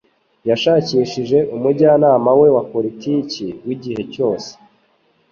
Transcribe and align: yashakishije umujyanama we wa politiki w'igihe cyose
yashakishije 0.49 1.37
umujyanama 1.55 2.29
we 2.39 2.47
wa 2.55 2.63
politiki 2.71 3.45
w'igihe 3.65 4.01
cyose 4.13 4.49